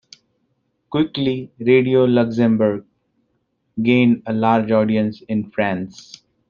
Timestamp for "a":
4.25-4.33